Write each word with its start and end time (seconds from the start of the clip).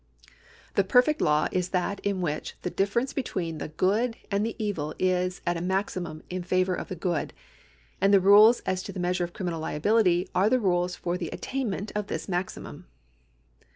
The 0.73 0.83
perfect 0.83 1.21
law 1.21 1.47
is 1.51 1.69
that 1.69 1.99
in 1.99 2.21
which 2.21 2.55
the 2.63 2.71
difference 2.71 3.13
between 3.13 3.59
the 3.59 3.67
good 3.67 4.17
and 4.31 4.43
the 4.43 4.55
evil 4.57 4.95
is 4.97 5.41
at 5.45 5.57
a 5.57 5.61
maximum 5.61 6.23
in 6.27 6.41
favoiu' 6.41 6.75
of 6.75 6.87
the 6.87 6.95
good, 6.95 7.33
and 8.01 8.11
the 8.11 8.19
rules 8.19 8.61
as 8.61 8.81
to 8.81 8.91
the 8.91 8.99
measure 8.99 9.23
of 9.25 9.33
criminal 9.33 9.59
liability 9.59 10.27
are 10.33 10.49
the 10.49 10.59
rules 10.59 10.95
for 10.95 11.19
the 11.19 11.29
attain 11.29 11.69
ment 11.69 11.91
of 11.93 12.07
this 12.07 12.25
maxiumm. 12.25 12.85